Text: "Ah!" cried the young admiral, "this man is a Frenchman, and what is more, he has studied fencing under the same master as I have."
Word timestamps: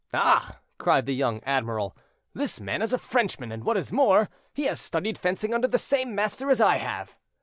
"Ah!" 0.15 0.57
cried 0.79 1.05
the 1.05 1.13
young 1.13 1.43
admiral, 1.43 1.95
"this 2.33 2.59
man 2.59 2.81
is 2.81 2.91
a 2.91 2.97
Frenchman, 2.97 3.51
and 3.51 3.63
what 3.63 3.77
is 3.77 3.91
more, 3.91 4.29
he 4.51 4.63
has 4.63 4.79
studied 4.81 5.15
fencing 5.19 5.53
under 5.53 5.67
the 5.67 5.77
same 5.77 6.15
master 6.15 6.49
as 6.49 6.59
I 6.59 6.77
have." 6.77 7.19